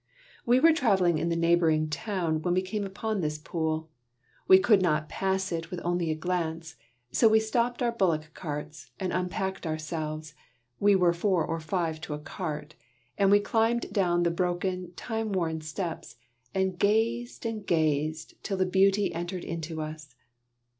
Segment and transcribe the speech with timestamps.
[0.47, 3.91] We were travelling to the neighbouring town when we came upon this pool.
[4.47, 6.75] We could not pass it with only a glance,
[7.11, 10.33] so we stopped our bullock carts and unpacked ourselves
[10.79, 12.73] we were four or five to a cart
[13.15, 16.15] and we climbed down the broken, time worn steps
[16.55, 20.15] and gazed and gazed till the beauty entered into us.